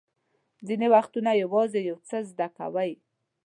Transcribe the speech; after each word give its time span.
ځینې 0.67 0.87
وختونه 0.93 1.29
یوازې 1.43 1.79
یو 1.89 1.97
څه 2.07 2.17
زده 2.29 2.47
کوئ. 2.57 2.91